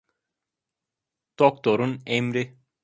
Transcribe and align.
Doktorun 1.39 1.97
emri. 2.19 2.51